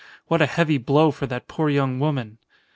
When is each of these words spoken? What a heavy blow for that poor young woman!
What 0.25 0.41
a 0.41 0.47
heavy 0.47 0.79
blow 0.79 1.11
for 1.11 1.27
that 1.27 1.47
poor 1.47 1.69
young 1.69 1.99
woman! 1.99 2.39